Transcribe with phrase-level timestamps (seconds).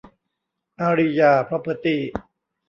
[0.79, 2.01] อารียา พรอพเพอร์ตี้